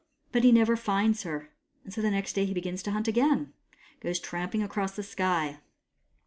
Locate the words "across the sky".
4.63-5.59